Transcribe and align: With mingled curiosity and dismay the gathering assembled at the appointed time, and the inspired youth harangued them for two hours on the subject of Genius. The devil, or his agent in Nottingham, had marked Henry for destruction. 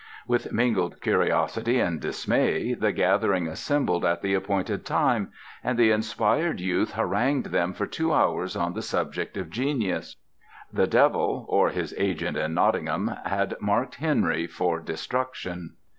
With 0.27 0.51
mingled 0.51 0.99
curiosity 0.99 1.79
and 1.79 2.01
dismay 2.01 2.73
the 2.73 2.91
gathering 2.91 3.47
assembled 3.47 4.03
at 4.03 4.23
the 4.23 4.33
appointed 4.33 4.83
time, 4.83 5.31
and 5.63 5.77
the 5.77 5.91
inspired 5.91 6.59
youth 6.59 6.93
harangued 6.93 7.51
them 7.51 7.71
for 7.71 7.85
two 7.85 8.11
hours 8.11 8.55
on 8.55 8.73
the 8.73 8.81
subject 8.81 9.37
of 9.37 9.51
Genius. 9.51 10.15
The 10.73 10.87
devil, 10.87 11.45
or 11.47 11.69
his 11.69 11.93
agent 11.99 12.35
in 12.35 12.55
Nottingham, 12.55 13.15
had 13.25 13.55
marked 13.61 13.97
Henry 13.97 14.47
for 14.47 14.79
destruction. 14.79 15.73